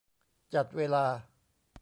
[0.53, 1.05] จัดเวลา